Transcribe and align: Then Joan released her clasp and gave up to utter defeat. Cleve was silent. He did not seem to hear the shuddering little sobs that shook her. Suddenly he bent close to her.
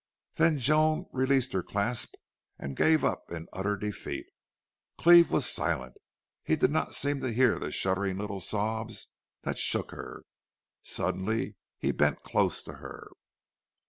Then 0.37 0.57
Joan 0.57 1.05
released 1.11 1.53
her 1.53 1.61
clasp 1.61 2.13
and 2.57 2.75
gave 2.75 3.05
up 3.05 3.27
to 3.27 3.45
utter 3.53 3.77
defeat. 3.77 4.25
Cleve 4.97 5.29
was 5.29 5.45
silent. 5.47 5.93
He 6.43 6.55
did 6.55 6.71
not 6.71 6.95
seem 6.95 7.19
to 7.19 7.31
hear 7.31 7.59
the 7.59 7.71
shuddering 7.71 8.17
little 8.17 8.39
sobs 8.39 9.09
that 9.43 9.59
shook 9.59 9.91
her. 9.91 10.23
Suddenly 10.81 11.55
he 11.77 11.91
bent 11.91 12.23
close 12.23 12.63
to 12.63 12.73
her. 12.81 13.11